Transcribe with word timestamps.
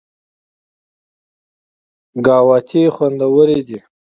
ګاوتې 2.25 2.83
خوندورې 2.95 3.59
دي. 3.67 3.79